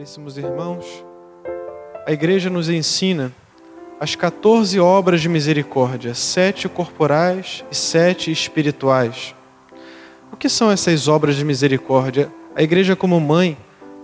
Caríssimos 0.00 0.38
irmãos, 0.38 1.04
a 2.06 2.10
igreja 2.10 2.48
nos 2.48 2.70
ensina 2.70 3.30
as 4.00 4.14
14 4.14 4.80
obras 4.80 5.20
de 5.20 5.28
misericórdia, 5.28 6.14
sete 6.14 6.70
corporais 6.70 7.62
e 7.70 7.74
sete 7.76 8.32
espirituais. 8.32 9.34
O 10.32 10.38
que 10.38 10.48
são 10.48 10.70
essas 10.70 11.06
obras 11.06 11.36
de 11.36 11.44
misericórdia? 11.44 12.32
A 12.56 12.62
igreja, 12.62 12.96
como 12.96 13.20
mãe, 13.20 13.58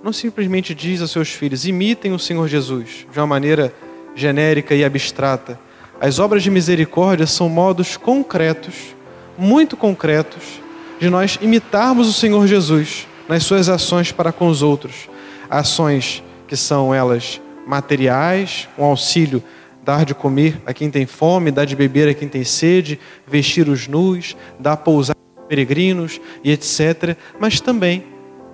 não 0.05 0.13
simplesmente 0.13 0.75
diz 0.75 1.01
aos 1.01 1.13
seus 1.13 1.31
filhos: 1.31 1.65
imitem 1.65 2.13
o 2.13 2.19
Senhor 2.19 2.47
Jesus, 2.47 3.07
de 3.11 3.19
uma 3.19 3.27
maneira 3.27 3.73
genérica 4.15 4.75
e 4.75 4.85
abstrata. 4.85 5.59
As 5.99 6.19
obras 6.19 6.43
de 6.43 6.51
misericórdia 6.51 7.27
são 7.27 7.49
modos 7.49 7.97
concretos, 7.97 8.95
muito 9.39 9.79
concretos, 9.79 10.61
de 11.01 11.09
nós 11.09 11.39
imitarmos 11.41 12.07
o 12.07 12.13
Senhor 12.13 12.47
Jesus 12.47 13.09
nas 13.27 13.45
suas 13.45 13.71
ações 13.71 14.13
para 14.13 14.31
com 14.31 14.49
os 14.49 14.61
outros 14.61 15.16
ações 15.51 16.23
que 16.47 16.57
são 16.57 16.95
elas 16.95 17.41
materiais, 17.67 18.69
um 18.79 18.85
auxílio, 18.85 19.43
dar 19.83 20.05
de 20.05 20.15
comer 20.15 20.61
a 20.65 20.73
quem 20.73 20.91
tem 20.91 21.07
fome, 21.07 21.51
dar 21.51 21.65
de 21.65 21.77
beber 21.77 22.09
a 22.09 22.15
quem 22.15 22.29
tem 22.29 22.45
sede, 22.45 22.99
vestir 23.27 23.69
os 23.69 23.87
nus, 23.87 24.37
dar 24.59 24.77
pousar 24.77 25.17
aos 25.37 25.47
peregrinos 25.47 26.21
e 26.43 26.51
etc. 26.51 27.17
Mas 27.39 27.61
também 27.61 28.05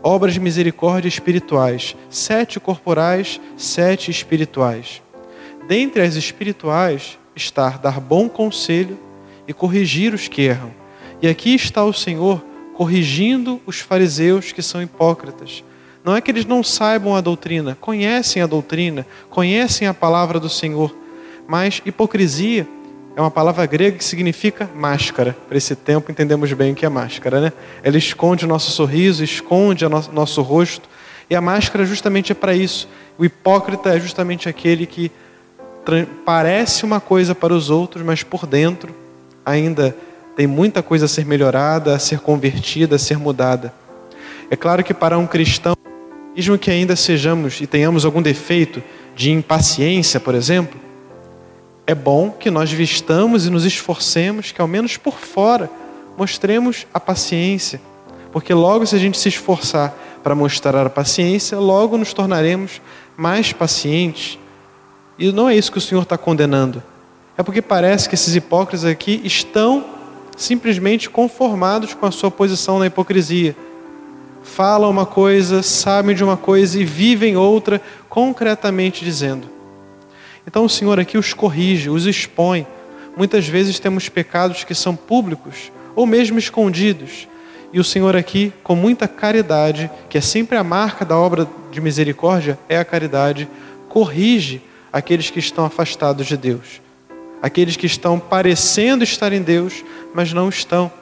obras 0.03 0.35
de 0.35 0.41
misericórdia 0.41 1.09
espirituais, 1.09 1.97
sete 2.11 2.59
corporais, 2.59 3.41
sete 3.57 4.11
espirituais. 4.11 5.01
Dentre 5.69 6.03
as 6.03 6.17
espirituais, 6.17 7.19
estar 7.37 7.79
dar 7.79 8.01
bom 8.01 8.29
conselho 8.29 8.99
e 9.47 9.53
corrigir 9.53 10.13
os 10.13 10.29
que 10.29 10.43
erram. 10.43 10.73
E 11.21 11.29
aqui 11.29 11.55
está 11.55 11.85
o 11.85 11.93
Senhor 11.93 12.45
corrigindo 12.75 13.61
os 13.65 13.79
fariseus 13.79 14.53
que 14.53 14.63
são 14.63 14.83
hipócritas 14.83 15.63
não 16.05 16.17
é 16.17 16.21
que 16.21 16.31
eles 16.31 16.47
não 16.47 16.63
saibam 16.63 17.15
a 17.15 17.21
doutrina, 17.21 17.77
conhecem 17.81 18.43
a 18.43 18.47
doutrina, 18.47 19.07
conhecem 19.31 19.87
a 19.87 19.95
palavra 19.95 20.41
do 20.41 20.49
Senhor, 20.49 20.95
mas 21.47 21.81
hipocrisia 21.85 22.67
é 23.15 23.21
uma 23.21 23.31
palavra 23.31 23.67
grega 23.67 23.99
que 23.99 24.05
significa 24.05 24.69
máscara. 24.75 25.37
Para 25.49 25.59
esse 25.59 25.77
tempo 25.77 26.11
entendemos 26.11 26.53
bem 26.55 26.73
o 26.73 26.75
que 26.75 26.87
é 26.87 26.89
máscara, 26.89 27.41
né? 27.41 27.53
Ela 27.83 27.99
esconde 27.99 28.45
o 28.45 28.49
nosso 28.49 28.71
sorriso, 28.71 29.23
esconde 29.23 29.85
o 29.85 29.89
nosso, 29.89 30.13
nosso 30.13 30.43
rosto, 30.43 30.89
e 31.29 31.37
a 31.37 31.41
máscara 31.41 31.85
justamente 31.85 32.33
é 32.33 32.35
para 32.35 32.55
isso. 32.55 32.89
O 33.19 33.25
hipócrita 33.25 33.91
é 33.91 34.01
justamente 34.01 34.49
aquele 34.49 34.87
que 34.87 35.13
parece 36.25 36.85
uma 36.85 37.01
coisa 37.01 37.35
para 37.35 37.53
os 37.53 37.71
outros, 37.71 38.05
mas 38.05 38.23
por 38.23 38.47
dentro 38.47 38.95
ainda 39.45 39.97
tem 40.35 40.47
muita 40.47 40.83
coisa 40.83 41.05
a 41.05 41.09
ser 41.09 41.27
melhorada, 41.27 41.95
a 41.95 41.99
ser 41.99 42.21
convertida, 42.21 42.97
a 42.97 42.99
ser 42.99 43.19
mudada. 43.19 43.75
É 44.51 44.57
claro 44.57 44.83
que 44.83 44.95
para 44.95 45.19
um 45.19 45.27
cristão 45.27 45.77
mesmo 46.35 46.59
que 46.59 46.71
ainda 46.71 46.97
sejamos 46.97 47.61
e 47.61 47.67
tenhamos 47.67 48.05
algum 48.05 48.23
defeito 48.23 48.83
de 49.15 49.31
impaciência, 49.31 50.19
por 50.19 50.35
exemplo, 50.35 50.81
é 51.87 51.95
bom 51.95 52.31
que 52.31 52.51
nós 52.51 52.71
vistamos 52.71 53.47
e 53.47 53.51
nos 53.51 53.65
esforcemos 53.65 54.51
que, 54.51 54.61
ao 54.61 54.69
menos 54.69 54.97
por 54.97 55.19
fora, 55.19 55.71
mostremos 56.17 56.87
a 56.93 56.99
paciência. 56.99 57.81
Porque 58.33 58.55
logo, 58.55 58.87
se 58.87 58.97
a 58.97 58.99
gente 58.99 59.19
se 59.19 59.29
esforçar 59.29 59.95
para 60.23 60.35
mostrar 60.35 60.87
a 60.87 60.91
paciência, 60.91 61.59
logo 61.59 61.99
nos 61.99 62.15
tornaremos 62.15 62.81
mais 63.17 63.53
pacientes. 63.53 64.39
E 65.19 65.31
não 65.33 65.49
é 65.49 65.57
isso 65.57 65.71
que 65.71 65.79
o 65.79 65.83
Senhor 65.83 66.03
está 66.03 66.17
condenando. 66.17 66.83
É 67.37 67.43
porque 67.43 67.61
parece 67.61 68.09
que 68.09 68.15
esses 68.15 68.35
hipócritas 68.35 68.85
aqui 68.85 69.21
estão 69.25 69.85
simplesmente 70.37 71.11
conformados 71.11 71.93
com 71.93 72.07
a 72.07 72.11
sua 72.11 72.31
posição 72.31 72.79
na 72.79 72.87
hipocrisia 72.87 73.55
falam 74.43 74.91
uma 74.91 75.07
coisa, 75.07 75.63
sabem 75.63 76.15
de 76.15 76.25
uma 76.25 76.37
coisa 76.37 76.81
e 76.81 76.85
vivem 76.85 77.37
outra, 77.37 77.81
concretamente 78.09 79.05
dizendo. 79.05 79.49
Então 80.47 80.65
o 80.65 80.69
Senhor 80.69 80.99
aqui 80.99 81.17
os 81.17 81.33
corrige, 81.33 81.89
os 81.89 82.07
expõe. 82.07 82.67
Muitas 83.17 83.47
vezes 83.47 83.79
temos 83.79 84.09
pecados 84.09 84.65
que 84.65 84.75
são 84.75 84.97
públicos 84.97 85.71
ou 85.95 86.07
mesmo 86.07 86.39
escondidos. 86.39 87.29
E 87.73 87.81
o 87.81 87.85
Senhor 87.85 88.15
aqui, 88.17 88.53
com 88.63 88.75
muita 88.75 89.09
caridade, 89.09 89.91
que 90.11 90.19
é 90.19 90.21
sempre 90.21 90.59
a 90.59 90.65
marca 90.65 91.05
da 91.05 91.17
obra 91.17 91.49
de 91.71 91.81
misericórdia, 91.81 92.59
é 92.69 92.77
a 92.77 92.85
caridade, 92.85 93.49
corrige 93.89 94.61
aqueles 94.93 95.31
que 95.31 95.39
estão 95.39 95.65
afastados 95.65 96.27
de 96.27 96.37
Deus. 96.37 96.83
Aqueles 97.41 97.77
que 97.77 97.87
estão 97.87 98.19
parecendo 98.19 99.03
estar 99.03 99.33
em 99.33 99.43
Deus, 99.43 99.83
mas 100.15 100.33
não 100.33 100.49
estão 100.49 100.93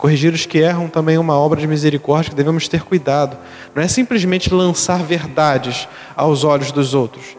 Corrigir 0.00 0.32
os 0.32 0.46
que 0.46 0.56
erram 0.56 0.88
também 0.88 1.16
é 1.16 1.20
uma 1.20 1.38
obra 1.38 1.60
de 1.60 1.66
misericórdia 1.66 2.30
que 2.30 2.34
devemos 2.34 2.66
ter 2.66 2.82
cuidado. 2.82 3.36
Não 3.74 3.82
é 3.82 3.86
simplesmente 3.86 4.52
lançar 4.52 5.02
verdades 5.02 5.86
aos 6.16 6.42
olhos 6.42 6.72
dos 6.72 6.94
outros 6.94 7.36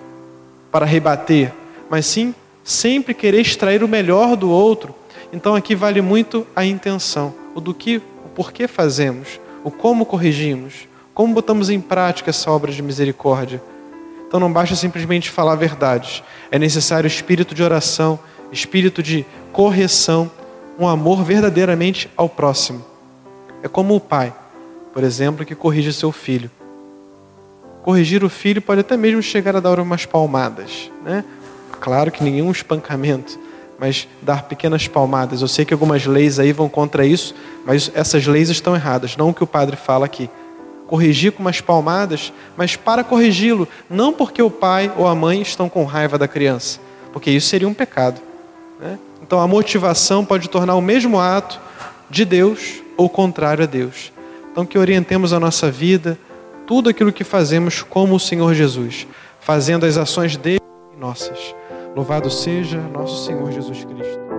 para 0.72 0.86
rebater, 0.86 1.52
mas 1.90 2.06
sim 2.06 2.36
sempre 2.64 3.16
querer 3.16 3.42
extrair 3.42 3.84
o 3.84 3.88
melhor 3.88 4.36
do 4.36 4.52
outro. 4.52 4.94
Então 5.34 5.56
aqui 5.56 5.74
vale 5.74 6.02
muito 6.02 6.46
a 6.56 6.64
intenção, 6.64 7.34
o 7.56 7.60
do 7.60 7.74
que, 7.74 7.98
o 7.98 8.30
porquê 8.30 8.68
fazemos, 8.68 9.40
o 9.64 9.72
como 9.72 10.06
corrigimos, 10.06 10.88
como 11.16 11.34
botamos 11.34 11.68
em 11.72 11.82
prática 11.82 12.30
essa 12.30 12.52
obra 12.52 12.72
de 12.72 12.84
misericórdia. 12.84 13.60
Então 14.28 14.40
não 14.40 14.54
basta 14.54 14.76
simplesmente 14.76 15.32
falar 15.32 15.56
verdades, 15.56 16.22
é 16.52 16.60
necessário 16.60 17.08
espírito 17.08 17.56
de 17.56 17.64
oração, 17.64 18.20
espírito 18.52 19.02
de 19.02 19.26
correção 19.52 20.30
um 20.80 20.88
amor 20.88 21.24
verdadeiramente 21.24 22.10
ao 22.16 22.28
próximo. 22.28 22.84
É 23.64 23.68
como 23.68 23.96
o 23.96 24.00
pai, 24.00 24.34
por 24.94 25.04
exemplo, 25.04 25.46
que 25.46 25.56
corrige 25.56 25.94
seu 25.94 26.12
filho. 26.12 26.50
Corrigir 27.84 28.24
o 28.24 28.30
filho 28.30 28.62
pode 28.62 28.82
até 28.82 28.96
mesmo 28.96 29.22
chegar 29.22 29.56
a 29.56 29.60
dar 29.60 29.80
umas 29.80 30.06
palmadas, 30.06 30.92
né? 31.04 31.24
Claro 31.80 32.12
que 32.12 32.24
nenhum 32.24 32.52
espancamento, 32.52 33.40
mas 33.80 34.08
dar 34.22 34.44
pequenas 34.44 34.88
palmadas. 34.88 35.42
Eu 35.42 35.48
sei 35.48 35.66
que 35.66 35.74
algumas 35.74 36.06
leis 36.06 36.38
aí 36.38 36.54
vão 36.54 36.70
contra 36.70 37.06
isso, 37.06 37.34
mas 37.66 37.92
essas 37.96 38.28
leis 38.28 38.50
estão 38.50 38.76
erradas, 38.76 39.18
não 39.18 39.30
o 39.30 39.34
que 39.34 39.44
o 39.44 39.48
padre 39.48 39.76
fala 39.76 40.06
aqui. 40.06 40.30
Corrigir 40.86 41.32
com 41.32 41.42
umas 41.42 41.62
palmadas, 41.62 42.32
mas 42.56 42.76
para 42.76 43.04
corrigi-lo, 43.04 43.68
não 43.90 44.14
porque 44.14 44.42
o 44.42 44.52
pai 44.52 44.92
ou 44.96 45.08
a 45.08 45.16
mãe 45.16 45.42
estão 45.42 45.68
com 45.70 45.84
raiva 45.86 46.18
da 46.18 46.28
criança, 46.28 46.80
porque 47.12 47.32
isso 47.32 47.48
seria 47.48 47.68
um 47.68 47.74
pecado. 47.74 48.22
Né? 48.82 48.98
Então 49.22 49.40
a 49.40 49.48
motivação 49.48 50.26
pode 50.26 50.50
tornar 50.50 50.76
o 50.76 50.82
mesmo 50.82 51.20
ato 51.20 51.62
de 52.10 52.26
Deus 52.26 52.82
ou 52.98 53.08
contrário 53.08 53.64
a 53.64 53.68
Deus. 53.68 54.12
Então 54.52 54.66
que 54.66 54.78
orientemos 54.78 55.32
a 55.32 55.40
nossa 55.40 55.72
vida, 55.72 56.18
tudo 56.66 56.90
aquilo 56.90 57.14
que 57.14 57.24
fazemos 57.24 57.82
como 57.84 58.16
o 58.16 58.20
Senhor 58.20 58.54
Jesus, 58.54 59.08
fazendo 59.40 59.86
as 59.86 59.98
ações 59.98 60.36
dele 60.36 60.62
nossas. 61.00 61.56
Louvado 61.96 62.30
seja 62.30 62.80
nosso 62.80 63.26
Senhor 63.26 63.52
Jesus 63.52 63.86
Cristo. 63.86 64.31